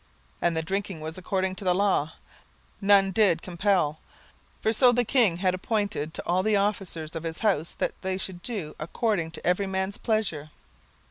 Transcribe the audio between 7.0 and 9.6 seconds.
of his house, that they should do according to